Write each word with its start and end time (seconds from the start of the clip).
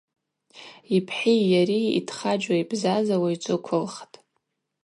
Йпхӏи 0.95 1.35
йари 1.51 1.81
йтхаджьуа 1.99 2.55
йбзазауа 2.61 3.27
йджвыквылхтӏ. 3.35 4.15